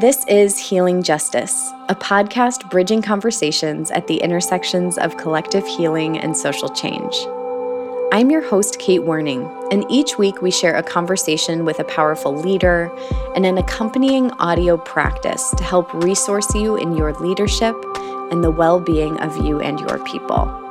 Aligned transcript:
This 0.00 0.24
is 0.28 0.56
Healing 0.58 1.02
Justice, 1.02 1.74
a 1.90 1.94
podcast 1.94 2.70
bridging 2.70 3.02
conversations 3.02 3.90
at 3.90 4.06
the 4.06 4.16
intersections 4.16 4.96
of 4.96 5.18
collective 5.18 5.66
healing 5.66 6.18
and 6.18 6.34
social 6.34 6.70
change. 6.70 7.14
I'm 8.10 8.30
your 8.30 8.40
host, 8.40 8.78
Kate 8.78 9.02
Werning, 9.02 9.44
and 9.70 9.84
each 9.90 10.16
week 10.16 10.40
we 10.40 10.50
share 10.50 10.74
a 10.74 10.82
conversation 10.82 11.66
with 11.66 11.80
a 11.80 11.84
powerful 11.84 12.34
leader 12.34 12.90
and 13.36 13.44
an 13.44 13.58
accompanying 13.58 14.30
audio 14.38 14.78
practice 14.78 15.52
to 15.58 15.64
help 15.64 15.92
resource 15.92 16.54
you 16.54 16.76
in 16.76 16.96
your 16.96 17.12
leadership 17.20 17.76
and 18.30 18.42
the 18.42 18.50
well 18.50 18.80
being 18.80 19.20
of 19.20 19.36
you 19.44 19.60
and 19.60 19.80
your 19.80 20.02
people. 20.06 20.69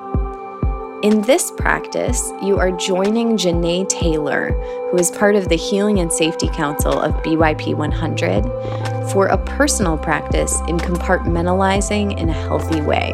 In 1.02 1.22
this 1.22 1.50
practice, 1.50 2.34
you 2.44 2.60
are 2.60 2.72
joining 2.72 3.38
Janae 3.38 3.88
Taylor, 3.88 4.52
who 4.92 4.98
is 4.98 5.12
part 5.12 5.38
of 5.38 5.48
the 5.48 5.56
Healing 5.56 6.00
and 6.00 6.12
Safety 6.12 6.50
Council 6.50 6.92
of 6.92 7.14
BYP 7.24 7.74
100, 7.74 9.10
for 9.10 9.28
a 9.28 9.38
personal 9.38 9.98
practice 9.98 10.60
in 10.68 10.78
compartmentalizing 10.78 12.20
in 12.20 12.28
a 12.28 12.34
healthy 12.34 12.82
way. 12.82 13.14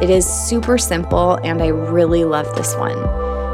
It 0.00 0.08
is 0.08 0.26
super 0.26 0.78
simple, 0.78 1.34
and 1.44 1.62
I 1.62 1.66
really 1.66 2.24
love 2.24 2.46
this 2.54 2.74
one. 2.76 2.96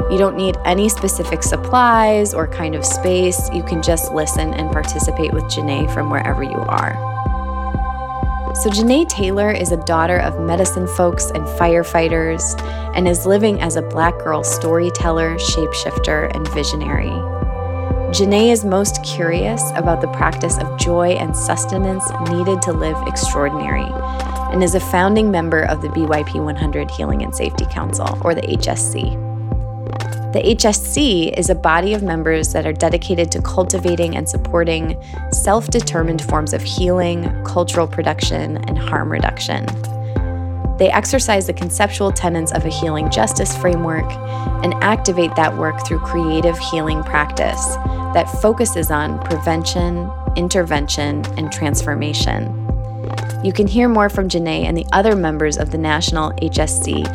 You 0.09 0.17
don't 0.17 0.37
need 0.37 0.55
any 0.63 0.87
specific 0.87 1.43
supplies 1.43 2.33
or 2.33 2.47
kind 2.47 2.75
of 2.75 2.85
space. 2.85 3.49
You 3.51 3.63
can 3.63 3.81
just 3.81 4.13
listen 4.13 4.53
and 4.53 4.71
participate 4.71 5.33
with 5.33 5.43
Janae 5.45 5.93
from 5.93 6.09
wherever 6.09 6.43
you 6.43 6.59
are. 6.69 6.93
So, 8.55 8.69
Janae 8.69 9.09
Taylor 9.09 9.49
is 9.49 9.71
a 9.71 9.77
daughter 9.77 10.19
of 10.19 10.39
medicine 10.39 10.85
folks 10.85 11.31
and 11.31 11.43
firefighters 11.57 12.43
and 12.95 13.07
is 13.07 13.25
living 13.25 13.59
as 13.59 13.75
a 13.75 13.81
black 13.81 14.15
girl 14.19 14.43
storyteller, 14.43 15.37
shapeshifter, 15.37 16.33
and 16.35 16.47
visionary. 16.49 17.09
Janae 18.13 18.51
is 18.51 18.63
most 18.63 19.03
curious 19.03 19.71
about 19.75 20.01
the 20.01 20.07
practice 20.09 20.59
of 20.59 20.79
joy 20.79 21.13
and 21.13 21.35
sustenance 21.35 22.07
needed 22.29 22.61
to 22.61 22.73
live 22.73 22.95
extraordinary 23.07 23.89
and 24.53 24.63
is 24.63 24.75
a 24.75 24.79
founding 24.79 25.31
member 25.31 25.63
of 25.63 25.81
the 25.81 25.87
BYP 25.87 26.43
100 26.43 26.91
Healing 26.91 27.23
and 27.23 27.35
Safety 27.35 27.65
Council, 27.65 28.19
or 28.21 28.35
the 28.35 28.41
HSC. 28.43 29.32
The 30.33 30.41
HSC 30.41 31.37
is 31.37 31.51
a 31.51 31.55
body 31.55 31.93
of 31.93 32.01
members 32.01 32.53
that 32.53 32.65
are 32.65 32.73
dedicated 32.73 33.31
to 33.33 33.41
cultivating 33.43 34.17
and 34.17 34.27
supporting 34.27 34.99
self 35.31 35.67
determined 35.67 36.23
forms 36.23 36.53
of 36.53 36.63
healing, 36.63 37.43
cultural 37.43 37.85
production, 37.85 38.57
and 38.67 38.75
harm 38.75 39.11
reduction. 39.11 39.67
They 40.79 40.89
exercise 40.89 41.45
the 41.45 41.53
conceptual 41.53 42.11
tenets 42.11 42.51
of 42.51 42.65
a 42.65 42.69
healing 42.69 43.11
justice 43.11 43.55
framework 43.55 44.11
and 44.63 44.73
activate 44.83 45.35
that 45.35 45.55
work 45.55 45.85
through 45.85 45.99
creative 45.99 46.57
healing 46.57 47.03
practice 47.03 47.63
that 48.15 48.25
focuses 48.41 48.89
on 48.89 49.19
prevention, 49.25 50.11
intervention, 50.35 51.23
and 51.37 51.51
transformation. 51.51 52.47
You 53.43 53.53
can 53.53 53.67
hear 53.67 53.87
more 53.87 54.09
from 54.09 54.29
Janae 54.29 54.63
and 54.63 54.75
the 54.75 54.87
other 54.93 55.15
members 55.15 55.59
of 55.59 55.69
the 55.69 55.77
National 55.77 56.31
HSC 56.41 57.05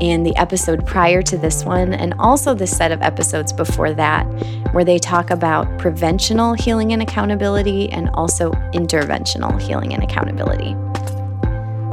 in 0.00 0.22
the 0.22 0.34
episode 0.36 0.86
prior 0.86 1.22
to 1.22 1.36
this 1.36 1.64
one, 1.64 1.94
and 1.94 2.14
also 2.18 2.54
the 2.54 2.66
set 2.66 2.92
of 2.92 3.02
episodes 3.02 3.52
before 3.52 3.92
that, 3.94 4.24
where 4.72 4.84
they 4.84 4.98
talk 4.98 5.30
about 5.30 5.78
preventional 5.78 6.54
healing 6.54 6.92
and 6.92 7.02
accountability 7.02 7.90
and 7.90 8.10
also 8.14 8.52
interventional 8.72 9.60
healing 9.60 9.94
and 9.94 10.02
accountability. 10.02 10.74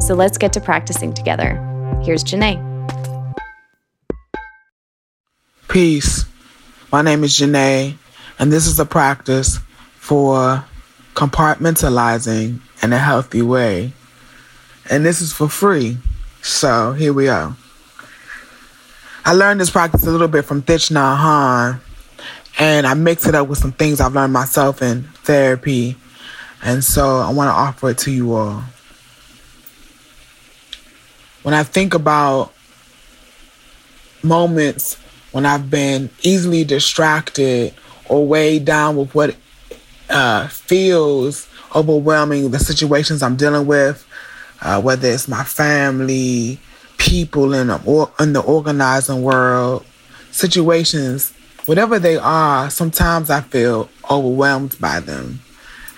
So 0.02 0.16
let's 0.16 0.38
get 0.38 0.54
to 0.54 0.62
practicing 0.62 1.14
together. 1.14 1.56
Here's 2.04 2.24
Janae. 2.24 2.66
Peace. 5.68 6.26
My 6.92 7.02
name 7.02 7.24
is 7.24 7.38
Janae, 7.38 7.96
and 8.40 8.52
this 8.52 8.66
is 8.66 8.80
a 8.80 8.86
practice 8.86 9.60
for 9.96 10.66
compartmentalizing 11.14 12.60
in 12.82 12.94
a 12.94 12.98
healthy 12.98 13.42
way. 13.42 13.94
And 14.90 15.06
this 15.06 15.22
is 15.22 15.32
for 15.32 15.48
free. 15.48 15.98
So 16.42 16.94
here 16.94 17.14
we 17.14 17.28
are. 17.28 17.56
I 19.30 19.34
learned 19.34 19.62
this 19.62 19.70
practice 19.70 20.08
a 20.08 20.10
little 20.10 20.28
bit 20.28 20.44
from 20.44 20.64
Thich 20.64 20.90
Nhat 20.90 21.20
Hanh, 21.20 21.80
and 22.58 22.88
I 22.88 22.96
mix 22.96 23.28
it 23.28 23.36
up 23.36 23.48
with 23.48 23.60
some 23.60 23.72
things 23.72 24.02
I've 24.02 24.16
learned 24.16 24.34
myself 24.34 24.82
in 24.82 25.04
therapy. 25.24 25.98
And 26.64 26.84
so 26.84 27.18
I 27.18 27.30
want 27.30 27.50
to 27.50 27.54
offer 27.54 27.92
it 27.92 28.00
to 28.00 28.12
you 28.12 28.34
all. 28.34 28.64
When 31.44 31.54
I 31.54 31.62
think 31.62 31.94
about 31.94 32.56
moments 34.24 34.98
when 35.32 35.46
I've 35.46 35.70
been 35.70 36.10
easily 36.24 36.64
distracted 36.64 37.76
or 38.08 38.26
weighed 38.26 38.66
down 38.66 38.96
with 38.96 39.14
what 39.14 39.36
uh, 40.10 40.48
feels 40.48 41.48
overwhelming, 41.76 42.50
the 42.50 42.58
situations 42.58 43.22
I'm 43.22 43.36
dealing 43.36 43.68
with, 43.68 44.08
uh, 44.64 44.82
whether 44.82 45.08
it's 45.08 45.28
my 45.28 45.44
family, 45.44 46.60
people 47.10 47.56
in 47.56 47.68
the, 47.68 48.12
in 48.20 48.34
the 48.34 48.42
organizing 48.42 49.24
world, 49.24 49.84
situations, 50.30 51.34
whatever 51.66 51.98
they 51.98 52.18
are, 52.18 52.70
sometimes 52.70 53.32
I 53.32 53.42
feel 53.42 53.90
overwhelmed 54.10 54.78
by 54.80 55.00
them. 55.00 55.40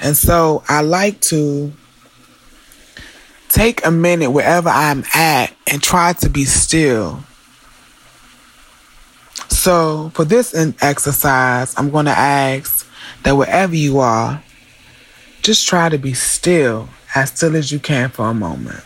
And 0.02 0.16
so 0.16 0.64
I 0.70 0.82
like 0.82 1.20
to 1.22 1.74
take 3.50 3.86
a 3.86 3.92
minute 3.92 4.32
wherever 4.32 4.70
I'm 4.70 5.04
at 5.14 5.54
and 5.70 5.84
try 5.84 6.14
to 6.14 6.30
be 6.30 6.46
still. 6.46 7.20
So 9.50 10.12
for 10.14 10.24
this 10.24 10.56
exercise, 10.82 11.74
I'm 11.78 11.90
going 11.92 12.06
to 12.06 12.12
ask 12.12 12.90
that 13.24 13.36
wherever 13.36 13.76
you 13.76 14.00
are, 14.00 14.42
just 15.42 15.68
try 15.68 15.90
to 15.90 15.98
be 15.98 16.14
still, 16.14 16.88
as 17.14 17.32
still 17.32 17.58
as 17.58 17.70
you 17.70 17.80
can 17.80 18.10
for 18.10 18.30
a 18.30 18.34
moment. 18.34 18.86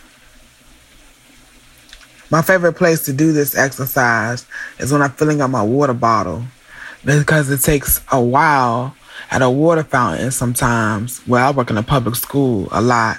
My 2.30 2.42
favorite 2.42 2.74
place 2.74 3.04
to 3.04 3.12
do 3.12 3.32
this 3.32 3.56
exercise 3.56 4.46
is 4.78 4.92
when 4.92 5.02
I'm 5.02 5.12
filling 5.12 5.40
up 5.40 5.50
my 5.50 5.62
water 5.62 5.94
bottle 5.94 6.42
because 7.04 7.50
it 7.50 7.60
takes 7.60 8.00
a 8.10 8.20
while 8.20 8.96
at 9.30 9.42
a 9.42 9.50
water 9.50 9.84
fountain 9.84 10.30
sometimes. 10.30 11.26
Well, 11.26 11.46
I 11.46 11.50
work 11.52 11.70
in 11.70 11.78
a 11.78 11.82
public 11.82 12.16
school 12.16 12.68
a 12.72 12.80
lot. 12.80 13.18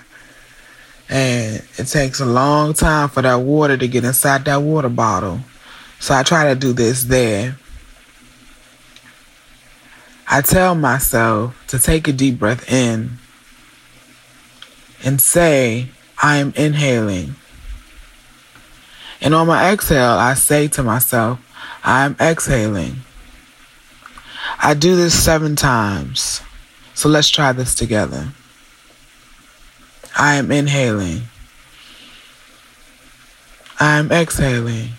And 1.10 1.64
it 1.78 1.86
takes 1.86 2.20
a 2.20 2.26
long 2.26 2.74
time 2.74 3.08
for 3.08 3.22
that 3.22 3.36
water 3.36 3.78
to 3.78 3.88
get 3.88 4.04
inside 4.04 4.44
that 4.46 4.58
water 4.58 4.90
bottle. 4.90 5.40
So 6.00 6.14
I 6.14 6.24
try 6.24 6.54
to 6.54 6.60
do 6.60 6.74
this 6.74 7.04
there. 7.04 7.58
I 10.30 10.42
tell 10.42 10.76
myself 10.76 11.56
to 11.68 11.80
take 11.80 12.10
a 12.10 12.12
deep 12.12 12.38
breath 12.38 12.70
in 12.70 13.12
and 15.04 15.22
say, 15.22 15.88
I 16.22 16.38
am 16.38 16.52
inhaling. 16.58 17.36
And 19.28 19.36
on 19.36 19.46
my 19.48 19.74
exhale, 19.74 20.12
I 20.12 20.36
say 20.36 20.70
to 20.70 20.84
myself, 20.84 21.38
I 21.84 22.06
am 22.06 22.16
exhaling. 22.18 23.02
I 24.58 24.74
do 24.74 24.96
this 24.96 25.22
seven 25.22 25.58
times. 25.58 26.40
So 26.94 27.10
let's 27.10 27.28
try 27.28 27.52
this 27.52 27.76
together. 27.76 28.30
I 30.18 30.36
am 30.36 30.50
inhaling. 30.50 31.24
I 33.82 33.98
am 34.00 34.14
exhaling. 34.14 34.92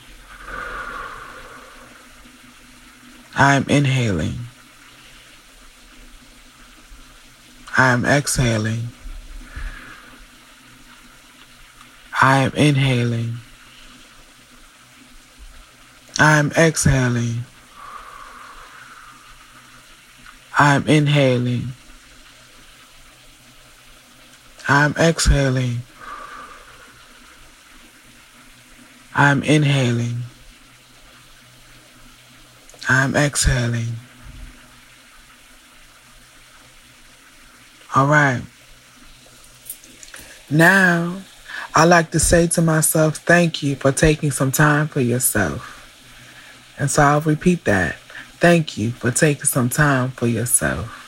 I 3.34 3.55
am 3.55 3.65
inhaling. 3.67 4.41
I 7.78 7.93
am 7.93 8.05
exhaling. 8.05 8.88
I 12.21 12.41
am 12.41 12.53
inhaling. 12.53 13.38
I'm 16.19 16.51
exhaling. 16.53 17.45
I'm 20.59 20.87
inhaling. 20.89 21.69
I'm 24.67 24.94
exhaling. 24.99 25.79
I'm 29.15 29.44
inhaling. 29.44 30.23
I'm 32.88 33.15
exhaling. 33.15 33.94
All 37.94 38.09
right. 38.09 38.43
Now, 40.50 41.23
I 41.75 41.85
like 41.85 42.11
to 42.11 42.19
say 42.19 42.49
to 42.49 42.62
myself, 42.62 43.19
thank 43.19 43.62
you 43.62 43.76
for 43.76 43.93
taking 43.93 44.32
some 44.32 44.50
time 44.50 44.88
for 44.88 45.00
yourself. 45.00 45.78
And 46.79 46.91
so 46.91 47.03
I'll 47.03 47.21
repeat 47.21 47.65
that. 47.65 47.97
Thank 48.41 48.79
you 48.79 48.91
for 48.91 49.11
taking 49.11 49.45
some 49.45 49.69
time 49.69 50.11
for 50.11 50.27
yourself. 50.27 51.05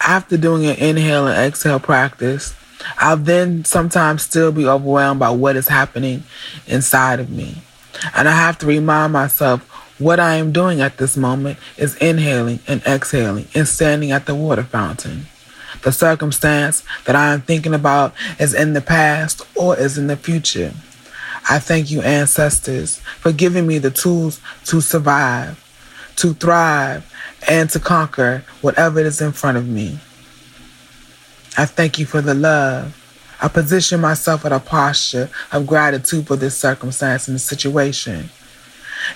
After 0.00 0.36
doing 0.36 0.66
an 0.66 0.76
inhale 0.76 1.26
and 1.26 1.36
exhale 1.36 1.80
practice, 1.80 2.54
I'll 2.98 3.16
then 3.16 3.64
sometimes 3.64 4.22
still 4.22 4.52
be 4.52 4.66
overwhelmed 4.66 5.20
by 5.20 5.30
what 5.30 5.56
is 5.56 5.68
happening 5.68 6.24
inside 6.66 7.20
of 7.20 7.30
me. 7.30 7.62
And 8.14 8.28
I 8.28 8.32
have 8.32 8.58
to 8.58 8.66
remind 8.66 9.12
myself 9.12 9.62
what 9.98 10.18
I 10.18 10.34
am 10.36 10.52
doing 10.52 10.80
at 10.80 10.96
this 10.96 11.16
moment 11.16 11.58
is 11.76 11.96
inhaling 11.96 12.60
and 12.66 12.82
exhaling 12.84 13.46
and 13.54 13.68
standing 13.68 14.10
at 14.10 14.26
the 14.26 14.34
water 14.34 14.64
fountain. 14.64 15.26
the 15.82 15.92
circumstance 15.92 16.84
that 17.06 17.16
I 17.16 17.32
am 17.32 17.42
thinking 17.42 17.74
about 17.74 18.14
is 18.38 18.54
in 18.54 18.72
the 18.72 18.80
past 18.80 19.42
or 19.56 19.76
is 19.76 19.98
in 19.98 20.06
the 20.06 20.16
future. 20.16 20.72
I 21.48 21.58
thank 21.58 21.90
you, 21.90 22.00
ancestors, 22.02 22.98
for 23.20 23.32
giving 23.32 23.66
me 23.66 23.78
the 23.78 23.90
tools 23.90 24.40
to 24.66 24.80
survive, 24.80 25.58
to 26.16 26.34
thrive, 26.34 27.12
and 27.48 27.68
to 27.70 27.80
conquer 27.80 28.44
whatever 28.60 29.00
is 29.00 29.20
in 29.20 29.32
front 29.32 29.56
of 29.56 29.68
me. 29.68 29.98
I 31.58 31.66
thank 31.66 31.98
you 31.98 32.06
for 32.06 32.20
the 32.20 32.34
love. 32.34 32.98
I 33.40 33.48
position 33.48 34.00
myself 34.00 34.44
at 34.44 34.52
a 34.52 34.60
posture 34.60 35.28
of 35.50 35.66
gratitude 35.66 36.28
for 36.28 36.36
this 36.36 36.56
circumstance 36.56 37.26
and 37.26 37.40
situation. 37.40 38.30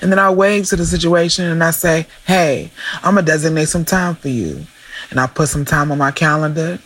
And 0.02 0.10
then 0.10 0.18
I 0.18 0.30
wave 0.30 0.66
to 0.66 0.76
the 0.76 0.84
situation 0.84 1.44
and 1.44 1.62
I 1.62 1.70
say, 1.70 2.06
hey, 2.26 2.72
I'm 3.04 3.14
going 3.14 3.24
to 3.24 3.32
designate 3.32 3.68
some 3.68 3.84
time 3.84 4.16
for 4.16 4.28
you. 4.28 4.66
And 5.10 5.20
I 5.20 5.28
put 5.28 5.48
some 5.48 5.64
time 5.64 5.92
on 5.92 5.98
my 5.98 6.10
calendar 6.10 6.80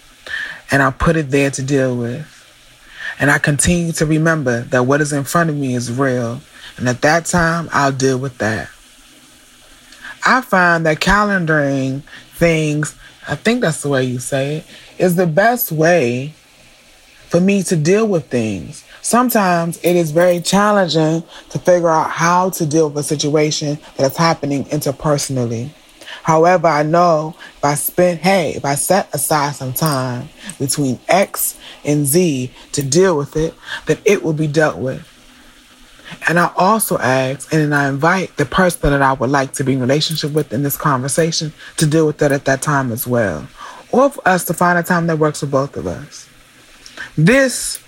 and 0.71 0.83
I 0.83 0.91
put 0.91 1.17
it 1.17 1.31
there 1.31 1.51
to 1.51 1.63
deal 1.63 1.97
with. 1.97 2.40
And 3.20 3.31
I 3.31 3.38
continue 3.38 3.93
to 3.93 4.06
remember 4.06 4.62
that 4.62 4.87
what 4.87 5.02
is 5.02 5.12
in 5.12 5.25
front 5.25 5.50
of 5.50 5.56
me 5.56 5.75
is 5.75 5.93
real. 5.93 6.40
And 6.78 6.88
at 6.88 7.02
that 7.02 7.26
time, 7.26 7.69
I'll 7.70 7.93
deal 7.93 8.19
with 8.19 8.38
that. 8.38 8.70
I 10.26 10.40
find 10.40 10.87
that 10.87 11.00
calendaring 11.00 12.02
things, 12.34 12.96
I 13.28 13.34
think 13.37 13.61
that's 13.61 13.82
the 13.82 13.90
way 13.90 14.05
you 14.05 14.19
say 14.19 14.56
it, 14.56 14.67
is 14.99 15.17
the 15.17 15.26
best 15.26 15.70
way 15.70 16.32
for 17.28 17.40
me 17.40 17.62
to 17.64 17.76
deal 17.76 18.08
with 18.08 18.26
things. 18.28 18.84
Sometimes 19.02 19.78
it 19.82 19.96
is 19.96 20.11
very 20.11 20.40
challenging 20.40 21.22
to 21.50 21.58
figure 21.58 21.88
out 21.88 22.11
how 22.11 22.50
to 22.50 22.67
deal 22.67 22.88
with 22.88 23.05
a 23.05 23.06
situation 23.06 23.78
that 23.96 24.11
is 24.11 24.17
happening 24.17 24.64
interpersonally. 24.67 25.70
However, 26.31 26.69
I 26.69 26.85
know 26.85 27.35
if 27.56 27.65
I 27.65 27.75
spend, 27.75 28.21
hey, 28.21 28.53
if 28.55 28.65
I 28.65 28.77
set 28.77 29.12
aside 29.12 29.56
some 29.56 29.73
time 29.73 30.29
between 30.61 31.00
X 31.09 31.59
and 31.85 32.06
Z 32.06 32.53
to 32.71 32.85
deal 32.85 33.19
with 33.19 33.35
it, 33.35 33.53
then 33.87 33.99
it 34.05 34.23
will 34.23 34.32
be 34.32 34.47
dealt 34.47 34.79
with. 34.79 35.05
And 36.29 36.38
I 36.38 36.53
also 36.56 36.99
ask 36.99 37.53
and 37.53 37.61
then 37.61 37.73
I 37.73 37.88
invite 37.88 38.37
the 38.37 38.47
person 38.47 38.93
that 38.93 39.03
I 39.03 39.12
would 39.15 39.29
like 39.29 39.55
to 39.55 39.65
be 39.65 39.73
in 39.73 39.81
relationship 39.81 40.31
with 40.31 40.53
in 40.53 40.62
this 40.62 40.77
conversation 40.77 41.53
to 41.79 41.85
deal 41.85 42.06
with 42.06 42.19
that 42.19 42.31
at 42.31 42.44
that 42.44 42.62
time 42.62 42.93
as 42.93 43.09
well. 43.09 43.49
Or 43.91 44.09
for 44.11 44.29
us 44.29 44.44
to 44.44 44.55
find 44.55 44.79
a 44.79 44.85
time 44.85 45.09
that 45.09 45.19
works 45.19 45.41
for 45.41 45.47
both 45.47 45.77
of 45.77 45.88
us. 45.88 46.29
This 47.19 47.82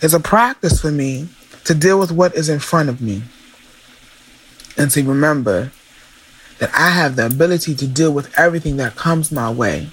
is 0.00 0.14
a 0.14 0.20
practice 0.20 0.80
for 0.80 0.90
me 0.90 1.28
to 1.64 1.74
deal 1.74 2.00
with 2.00 2.10
what 2.10 2.34
is 2.36 2.48
in 2.48 2.58
front 2.58 2.88
of 2.88 3.02
me. 3.02 3.22
And 4.78 4.90
to 4.92 5.02
remember 5.02 5.70
that 6.62 6.70
I 6.76 6.90
have 6.90 7.16
the 7.16 7.26
ability 7.26 7.74
to 7.74 7.88
deal 7.88 8.12
with 8.12 8.38
everything 8.38 8.76
that 8.76 8.94
comes 8.94 9.32
my 9.32 9.50
way. 9.50 9.88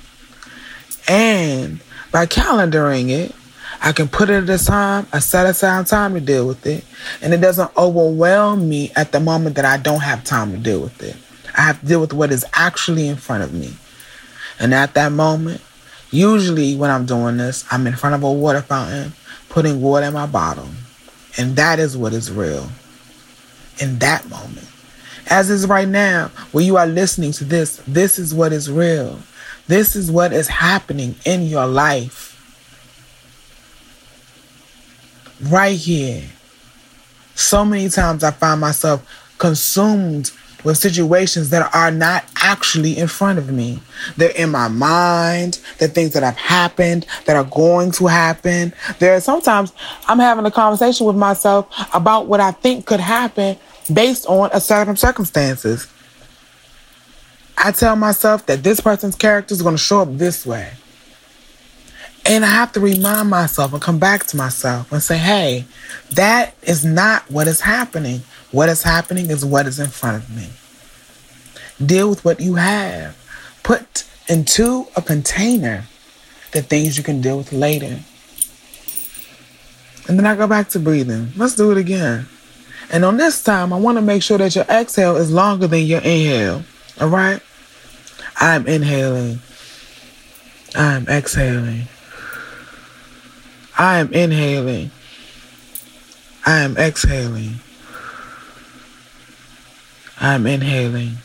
And 1.08 1.80
by 2.12 2.28
calendaring 2.28 3.10
it, 3.10 3.34
I 3.82 3.92
can 3.92 4.08
put 4.08 4.30
it 4.30 4.48
at 4.48 4.62
a 4.62 4.64
time, 4.64 5.08
a 5.12 5.20
set 5.20 5.48
aside 5.48 5.88
time 5.88 6.14
to 6.14 6.20
deal 6.20 6.46
with 6.46 6.68
it. 6.68 6.86
And 7.24 7.34
it 7.34 7.42
doesn't 7.42 7.76
overwhelm 7.76 8.70
me 8.70 8.92
at 8.96 9.12
the 9.12 9.20
moment 9.20 9.56
that 9.56 9.66
I 9.66 9.78
don't 9.78 10.02
have 10.02 10.24
time 10.24 10.52
to 10.52 10.60
deal 10.60 10.80
with 10.80 11.02
it. 11.02 11.16
I 11.58 11.62
have 11.62 11.80
to 11.80 11.88
deal 11.88 12.02
with 12.02 12.14
what 12.14 12.32
is 12.32 12.46
actually 12.54 13.08
in 13.08 13.16
front 13.16 13.42
of 13.42 13.52
me. 13.52 13.74
And 14.60 14.72
at 14.72 14.94
that 14.94 15.12
moment, 15.12 15.62
usually 16.12 16.76
when 16.76 16.92
I'm 16.92 17.08
doing 17.08 17.38
this, 17.38 17.66
I'm 17.72 17.88
in 17.88 17.96
front 17.96 18.14
of 18.14 18.22
a 18.22 18.32
water 18.32 18.62
fountain, 18.62 19.14
putting 19.50 19.82
water 19.82 20.06
in 20.06 20.14
my 20.14 20.28
bottle. 20.28 20.70
And 21.36 21.56
that 21.56 21.80
is 21.80 21.98
what 21.98 22.14
is 22.14 22.32
real 22.32 22.70
in 23.80 23.98
that 23.98 24.30
moment 24.30 24.70
as 25.30 25.50
is 25.50 25.68
right 25.68 25.88
now, 25.88 26.30
where 26.52 26.64
you 26.64 26.78
are 26.78 26.88
listening 26.88 27.32
to 27.34 27.44
this, 27.44 27.82
this 27.88 28.18
is 28.20 28.34
what 28.34 28.52
is 28.52 28.70
real. 28.70 29.20
This 29.68 29.96
is 29.96 30.12
what 30.12 30.34
is 30.34 30.48
happening 30.48 31.16
in 31.26 31.44
your 31.44 31.68
life. 31.68 32.36
Right 35.42 35.78
here. 35.78 36.24
So 37.36 37.64
many 37.64 37.90
times 37.90 38.24
I 38.24 38.32
find 38.32 38.60
myself 38.60 39.08
consumed 39.38 40.32
with 40.64 40.78
situations 40.78 41.52
that 41.52 41.74
are 41.74 41.92
not 41.92 42.26
actually 42.38 42.98
in 42.98 43.08
front 43.08 43.40
of 43.40 43.52
me. 43.52 43.80
They're 44.18 44.32
in 44.32 44.50
my 44.50 44.68
mind. 44.68 45.60
They're 45.78 45.88
things 45.88 46.14
that 46.14 46.24
have 46.24 46.36
happened, 46.36 47.06
that 47.26 47.36
are 47.36 47.46
going 47.46 47.92
to 47.94 48.08
happen. 48.08 48.74
There 49.00 49.16
are 49.16 49.22
sometimes 49.22 49.72
I'm 50.08 50.20
having 50.20 50.46
a 50.46 50.52
conversation 50.52 51.06
with 51.06 51.16
myself 51.16 51.68
about 51.94 52.28
what 52.28 52.42
I 52.42 52.52
think 52.52 52.86
could 52.86 53.00
happen 53.00 53.58
based 53.90 54.26
on 54.28 54.50
a 54.54 54.60
certain 54.60 54.96
circumstances. 54.96 55.88
I 57.58 57.72
tell 57.72 57.96
myself 57.96 58.46
that 58.46 58.64
this 58.64 58.80
person's 58.80 59.16
character 59.16 59.54
is 59.54 59.62
going 59.62 59.76
to 59.76 59.82
show 59.82 60.02
up 60.02 60.18
this 60.18 60.46
way. 60.46 60.72
And 62.26 62.46
I 62.46 62.50
have 62.50 62.72
to 62.74 62.80
remind 62.80 63.30
myself 63.30 63.74
and 63.74 63.82
come 63.82 64.00
back 64.00 64.26
to 64.28 64.38
myself 64.38 64.92
and 64.92 65.02
say, 65.02 65.18
hey, 65.18 65.66
that 66.12 66.54
is 66.62 66.86
not 66.86 67.30
what 67.30 67.48
is 67.48 67.62
happening. 67.62 68.22
What 68.52 68.70
is 68.70 68.84
happening 68.84 69.30
is 69.30 69.44
what 69.44 69.66
is 69.66 69.80
in 69.80 69.88
front 69.88 70.24
of 70.24 70.36
me. 70.36 70.50
Deal 71.84 72.10
with 72.10 72.24
what 72.24 72.40
you 72.40 72.56
have. 72.56 73.18
Put 73.64 74.06
into 74.28 74.88
a 74.96 75.02
container 75.02 75.86
the 76.52 76.62
things 76.62 76.98
you 76.98 77.04
can 77.04 77.22
deal 77.22 77.38
with 77.40 77.52
later. 77.52 78.00
And 80.08 80.18
then 80.18 80.26
I 80.26 80.36
go 80.36 80.48
back 80.48 80.70
to 80.70 80.80
breathing. 80.80 81.32
Let's 81.36 81.56
do 81.56 81.72
it 81.72 81.78
again. 81.78 82.28
And 82.92 83.06
on 83.06 83.18
this 83.18 83.44
time, 83.44 83.72
I 83.72 83.78
want 83.78 83.98
to 83.98 84.02
make 84.02 84.24
sure 84.24 84.38
that 84.38 84.56
your 84.56 84.66
exhale 84.66 85.16
is 85.18 85.32
longer 85.32 85.68
than 85.68 85.82
your 85.82 86.00
inhale. 86.00 86.64
All 87.00 87.10
right? 87.10 87.42
I'm 88.40 88.68
inhaling. 88.68 89.40
I'm 90.76 91.08
exhaling. 91.08 91.84
I 93.78 94.00
am 94.00 94.12
inhaling. 94.14 94.92
I 96.46 96.60
am 96.60 96.78
exhaling. 96.78 97.56
I'm 100.20 100.48
inhaling. 100.48 101.18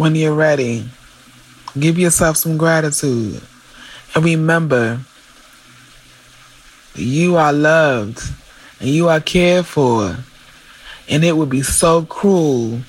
When 0.00 0.14
you're 0.14 0.34
ready, 0.34 0.88
give 1.78 1.98
yourself 1.98 2.38
some 2.38 2.56
gratitude. 2.56 3.42
And 4.14 4.24
remember 4.24 5.00
you 6.94 7.36
are 7.36 7.52
loved 7.52 8.22
and 8.80 8.88
you 8.88 9.08
are 9.08 9.20
cared 9.20 9.66
for. 9.66 10.16
And 11.06 11.22
it 11.22 11.36
would 11.36 11.50
be 11.50 11.60
so 11.60 12.06
cruel 12.06 12.80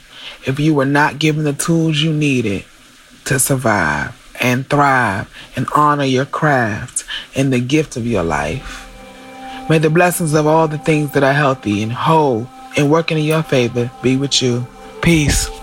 if 0.45 0.57
you 0.57 0.73
were 0.73 0.85
not 0.85 1.19
given 1.19 1.43
the 1.43 1.51
tools 1.51 2.01
you 2.01 2.13
needed 2.13 2.63
to 3.25 3.39
survive 3.39 4.17
and 4.39 4.65
thrive 4.69 5.29
and 5.57 5.67
honor 5.75 6.05
your 6.05 6.25
craft 6.25 7.03
and 7.35 7.51
the 7.51 7.59
gift 7.59 7.97
of 7.97 8.07
your 8.07 8.23
life. 8.23 8.87
May 9.69 9.79
the 9.79 9.89
blessings 9.89 10.33
of 10.33 10.47
all 10.47 10.69
the 10.69 10.77
things 10.77 11.11
that 11.11 11.23
are 11.23 11.33
healthy 11.33 11.83
and 11.83 11.91
whole 11.91 12.49
and 12.77 12.89
working 12.89 13.17
in 13.17 13.25
your 13.25 13.43
favor 13.43 13.91
be 14.01 14.15
with 14.15 14.41
you. 14.41 14.65
Peace. 15.01 15.60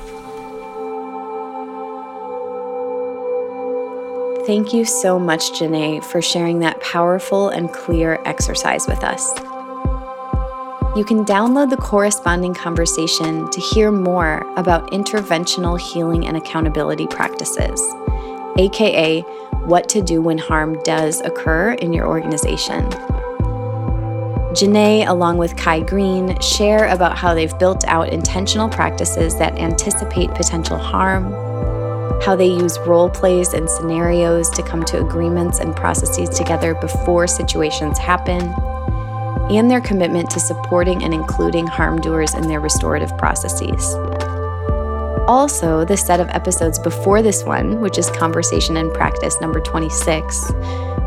Thank 4.49 4.73
you 4.73 4.87
so 4.87 5.19
much, 5.19 5.50
Janae, 5.61 6.02
for 6.02 6.23
sharing 6.23 6.61
that 6.61 6.81
powerful 6.81 7.50
and 7.50 7.71
clear 7.71 8.19
exercise 8.25 8.87
with 8.88 9.05
us. 9.05 9.37
You 10.97 11.05
can 11.05 11.26
download 11.26 11.69
the 11.69 11.76
corresponding 11.76 12.55
conversation 12.55 13.50
to 13.50 13.61
hear 13.61 13.93
more 13.93 14.50
about 14.57 14.90
interventional 14.90 15.78
healing 15.78 16.26
and 16.26 16.35
accountability 16.35 17.07
practices, 17.09 17.78
aka 18.57 19.21
what 19.67 19.87
to 19.90 20.00
do 20.00 20.23
when 20.23 20.38
harm 20.38 20.83
does 20.83 21.21
occur 21.21 21.73
in 21.73 21.93
your 21.93 22.07
organization. 22.07 22.88
Janae, 24.55 25.07
along 25.07 25.37
with 25.37 25.57
Kai 25.57 25.81
Green, 25.81 26.40
share 26.40 26.87
about 26.87 27.19
how 27.19 27.35
they've 27.35 27.59
built 27.59 27.85
out 27.87 28.09
intentional 28.09 28.71
practices 28.71 29.37
that 29.37 29.59
anticipate 29.59 30.31
potential 30.31 30.78
harm 30.78 31.48
how 32.23 32.37
they 32.37 32.47
use 32.47 32.79
role 32.81 33.09
plays 33.09 33.55
and 33.55 33.69
scenarios 33.69 34.51
to 34.51 34.63
come 34.63 34.85
to 34.85 35.01
agreements 35.01 35.61
and 35.61 35.75
processes 35.75 36.29
together 36.31 36.75
before 36.75 37.27
situations 37.27 37.99
happen, 37.99 38.55
and 39.51 39.71
their 39.71 39.81
commitment 39.81 40.31
to 40.31 40.41
supporting 40.41 41.03
and 41.03 41.15
including 41.15 41.67
harm 41.67 42.01
doers 42.01 42.35
in 42.35 42.49
their 42.49 42.61
restorative 42.61 43.17
processes. 43.17 43.95
Also, 45.29 45.85
the 45.85 45.97
set 45.97 46.21
of 46.21 46.29
episodes 46.31 46.79
before 46.79 47.21
this 47.21 47.45
one, 47.45 47.81
which 47.81 47.99
is 47.99 48.11
Conversation 48.11 48.79
and 48.79 48.93
Practice 48.95 49.39
number 49.41 49.61
26, 49.61 50.53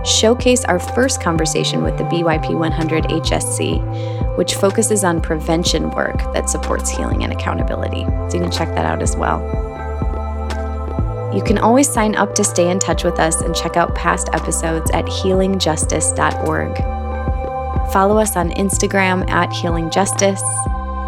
showcase 0.05 0.63
our 0.65 0.79
first 0.79 1.21
conversation 1.21 1.83
with 1.83 1.97
the 1.97 2.03
BYP 2.05 2.57
100 2.57 3.05
HSC, 3.05 4.37
which 4.37 4.55
focuses 4.55 5.03
on 5.03 5.21
prevention 5.21 5.89
work 5.91 6.17
that 6.33 6.49
supports 6.49 6.89
healing 6.89 7.23
and 7.23 7.33
accountability. 7.33 8.05
So 8.29 8.37
you 8.37 8.41
can 8.41 8.51
check 8.51 8.69
that 8.69 8.85
out 8.85 9.01
as 9.01 9.15
well. 9.15 9.70
You 11.33 11.41
can 11.41 11.57
always 11.57 11.89
sign 11.89 12.15
up 12.15 12.35
to 12.35 12.43
stay 12.43 12.69
in 12.69 12.79
touch 12.79 13.05
with 13.05 13.19
us 13.19 13.41
and 13.41 13.55
check 13.55 13.77
out 13.77 13.95
past 13.95 14.29
episodes 14.33 14.91
at 14.91 15.05
healingjustice.org. 15.05 16.77
Follow 17.93 18.17
us 18.17 18.35
on 18.35 18.49
Instagram 18.51 19.29
at 19.29 19.51
Healing 19.53 19.89
Justice, 19.89 20.43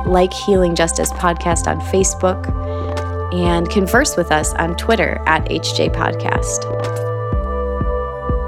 like 0.05 0.33
Healing 0.33 0.75
Justice 0.75 1.11
Podcast 1.11 1.67
on 1.67 1.81
Facebook, 1.81 2.47
and 3.33 3.69
converse 3.69 4.15
with 4.15 4.31
us 4.31 4.53
on 4.53 4.75
Twitter 4.77 5.21
at 5.25 5.43
HJ 5.45 5.93
Podcast. 5.93 6.63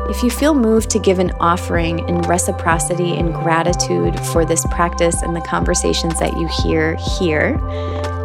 If 0.09 0.21
you 0.23 0.29
feel 0.29 0.53
moved 0.53 0.91
to 0.91 0.99
give 0.99 1.19
an 1.19 1.31
offering 1.39 2.07
in 2.07 2.21
reciprocity 2.21 3.17
and 3.17 3.33
gratitude 3.33 4.17
for 4.27 4.45
this 4.45 4.65
practice 4.67 5.21
and 5.21 5.35
the 5.35 5.41
conversations 5.41 6.19
that 6.19 6.37
you 6.37 6.47
hear 6.63 6.95
here, 7.17 7.57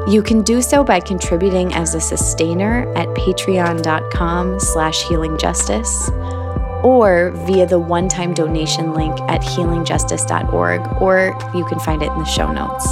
you 0.09 0.23
can 0.23 0.42
do 0.42 0.62
so 0.62 0.83
by 0.83 1.00
contributing 1.00 1.73
as 1.75 1.95
a 1.95 2.00
sustainer 2.00 2.90
at 2.97 3.07
patreon.com 3.09 4.59
slash 4.61 5.02
healingjustice 5.04 6.85
or 6.85 7.33
via 7.47 7.66
the 7.66 7.78
one-time 7.78 8.33
donation 8.33 8.95
link 8.95 9.19
at 9.23 9.42
healingjustice.org, 9.42 11.02
or 11.02 11.37
you 11.54 11.64
can 11.66 11.78
find 11.80 12.02
it 12.02 12.11
in 12.11 12.19
the 12.19 12.25
show 12.25 12.50
notes. 12.50 12.87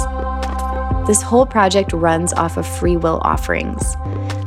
This 1.07 1.21
whole 1.23 1.45
project 1.45 1.91
runs 1.91 2.33
off 2.33 2.57
of 2.57 2.67
free 2.67 2.95
will 2.95 3.19
offerings. 3.23 3.95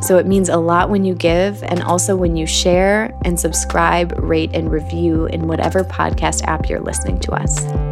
So 0.00 0.19
it 0.19 0.26
means 0.26 0.49
a 0.49 0.59
lot 0.59 0.90
when 0.90 1.04
you 1.04 1.14
give 1.14 1.62
and 1.64 1.83
also 1.83 2.14
when 2.14 2.37
you 2.37 2.47
share 2.47 3.12
and 3.25 3.38
subscribe, 3.38 4.12
rate, 4.16 4.50
and 4.54 4.71
review 4.71 5.26
in 5.26 5.49
whatever 5.49 5.83
podcast 5.83 6.45
app 6.45 6.69
you're 6.69 6.81
listening 6.81 7.19
to 7.21 7.33
us. 7.33 7.92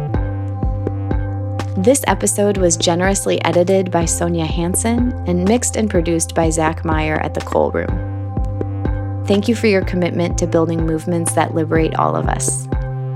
This 1.81 2.03
episode 2.05 2.57
was 2.57 2.77
generously 2.77 3.43
edited 3.43 3.89
by 3.89 4.05
Sonia 4.05 4.45
Hanson 4.45 5.13
and 5.25 5.43
mixed 5.43 5.77
and 5.77 5.89
produced 5.89 6.35
by 6.35 6.51
Zach 6.51 6.85
Meyer 6.85 7.15
at 7.21 7.33
the 7.33 7.41
Cole 7.41 7.71
Room. 7.71 9.25
Thank 9.25 9.47
you 9.47 9.55
for 9.55 9.65
your 9.65 9.83
commitment 9.83 10.37
to 10.37 10.45
building 10.45 10.85
movements 10.85 11.33
that 11.33 11.55
liberate 11.55 11.95
all 11.95 12.15
of 12.15 12.27
us. 12.27 12.67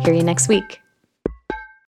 Hear 0.04 0.16
you 0.16 0.24
next 0.24 0.48
week. 0.48 0.82